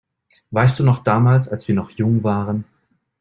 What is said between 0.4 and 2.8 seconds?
Weißt du noch damals, als wir noch jung waren?